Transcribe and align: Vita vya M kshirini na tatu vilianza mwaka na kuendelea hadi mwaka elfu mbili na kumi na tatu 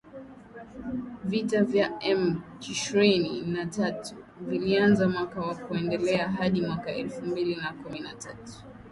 Vita 1.23 1.63
vya 1.63 1.97
M 2.01 2.41
kshirini 2.59 3.41
na 3.41 3.65
tatu 3.65 4.15
vilianza 4.41 5.07
mwaka 5.09 5.39
na 5.45 5.55
kuendelea 5.55 6.29
hadi 6.29 6.61
mwaka 6.61 6.91
elfu 6.95 7.25
mbili 7.25 7.55
na 7.55 7.73
kumi 7.73 7.99
na 7.99 8.13
tatu 8.13 8.53